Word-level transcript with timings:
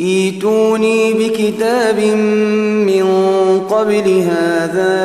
ايتوني 0.00 1.12
بكتاب 1.12 2.00
من 2.86 3.04
قبل 3.70 4.06
هذا 4.08 5.00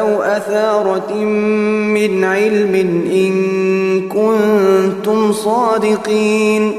أو 0.00 0.22
أثارة 0.22 1.14
من 1.94 2.24
علم 2.24 2.74
إن 3.12 3.32
كنتم 4.08 5.32
صادقين. 5.32 6.72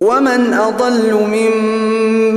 ومن 0.00 0.52
أضل 0.52 1.12
ممن 1.14 2.36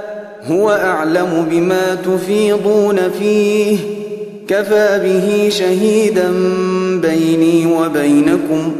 هو 0.47 0.71
أعلم 0.71 1.47
بما 1.51 1.95
تفيضون 1.95 2.99
فيه. 3.19 3.77
كفى 4.47 4.99
به 5.03 5.49
شهيدا 5.49 6.31
بيني 7.01 7.65
وبينكم 7.65 8.71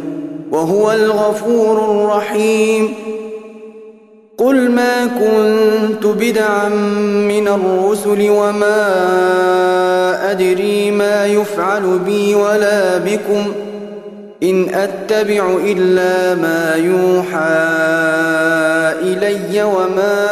وهو 0.51 0.91
الغفور 0.91 1.91
الرحيم. 1.91 2.93
قل 4.37 4.71
ما 4.71 5.05
كنت 5.05 6.05
بدعا 6.05 6.69
من 7.27 7.47
الرسل 7.47 8.29
وما 8.29 8.81
أدري 10.31 10.91
ما 10.91 11.25
يفعل 11.25 11.99
بي 12.05 12.35
ولا 12.35 12.97
بكم. 12.97 13.53
إن 14.43 14.69
أتبع 14.69 15.57
إلا 15.65 16.35
ما 16.35 16.75
يوحى 16.75 17.71
إلي 19.03 19.63
وما 19.63 20.29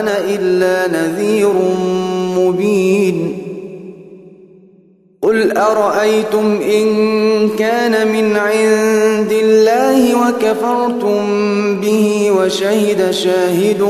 أنا 0.00 0.18
إلا 0.18 0.88
نذير 0.88 1.52
مبين. 2.38 3.38
قل 5.22 5.56
أرأيتم 5.56 6.60
إن 6.72 7.48
كان 7.48 8.12
من 8.12 8.36
عند 8.36 9.32
الله 9.32 10.28
وكفرتم 10.28 11.20
به 11.80 12.30
وشهد 12.30 13.10
شاهد 13.10 13.82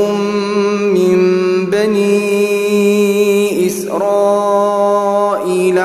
من 0.95 1.17
بني 1.67 3.67
إسرائيل. 3.67 4.72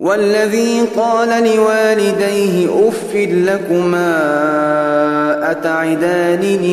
والذي 0.00 0.80
قال 0.96 1.28
لوالديه 1.28 2.88
أف 2.88 3.14
لكما 3.14 4.10
أتعدانني 5.50 6.70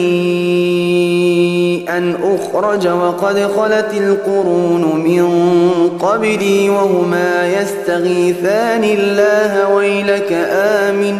أن 1.97 2.15
أخرج 2.23 2.87
وقد 2.87 3.39
خلت 3.57 3.93
القرون 3.93 5.03
من 5.03 5.27
قبلي 5.99 6.69
وهما 6.69 7.47
يستغيثان 7.47 8.83
الله 8.83 9.73
ويلك 9.75 10.33
آمن 10.51 11.19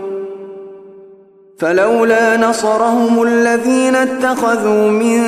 فلولا 1.61 2.37
نصرهم 2.37 3.23
الذين 3.23 3.95
اتخذوا 3.95 4.91
من 4.91 5.19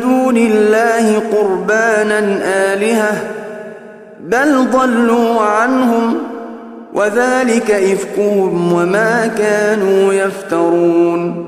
دون 0.00 0.36
الله 0.36 1.22
قربانا 1.32 2.18
آلهة 2.42 3.12
بل 4.20 4.66
ضلوا 4.72 5.40
عنهم 5.40 6.14
وذلك 6.94 7.70
إفكهم 7.70 8.72
وما 8.72 9.26
كانوا 9.26 10.12
يفترون 10.12 11.47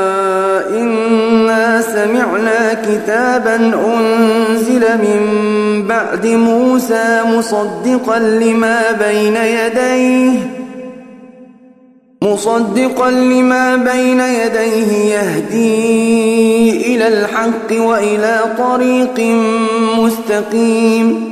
سمعنا 2.05 2.73
كتابا 2.73 3.55
أنزل 3.55 4.81
من 4.97 5.21
بعد 5.87 6.27
موسى 6.27 7.21
مصدقا 7.25 8.19
لما 8.19 8.91
بين 8.91 9.35
يديه 9.35 10.39
مصدقا 12.21 13.11
لما 13.11 13.75
بين 13.75 14.19
يديه 14.19 14.91
يهدي 15.15 16.95
إلى 16.95 17.07
الحق 17.07 17.71
وإلى 17.71 18.39
طريق 18.57 19.19
مستقيم. 19.97 21.31